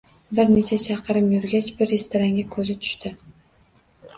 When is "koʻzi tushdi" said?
2.57-3.13